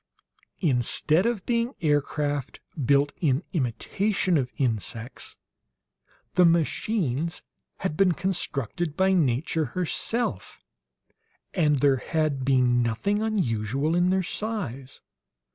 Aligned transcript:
Instead 0.61 1.27
of 1.27 1.45
being 1.45 1.75
aircraft 1.79 2.59
built 2.83 3.11
in 3.21 3.43
imitation 3.53 4.35
of 4.35 4.51
insects, 4.57 5.35
the 6.33 6.43
machines 6.43 7.43
had 7.81 7.95
been 7.95 8.13
constructed 8.13 8.97
by 8.97 9.13
nature 9.13 9.65
herself, 9.77 10.59
and 11.53 11.81
there 11.81 11.97
had 11.97 12.43
been 12.43 12.81
nothing 12.81 13.21
unusual 13.21 13.93
in 13.93 14.09
their 14.09 14.23
size. 14.23 15.01